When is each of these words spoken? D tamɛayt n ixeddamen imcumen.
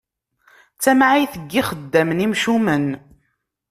D 0.75 0.79
tamɛayt 0.83 1.33
n 1.37 1.47
ixeddamen 1.61 2.23
imcumen. 2.25 2.85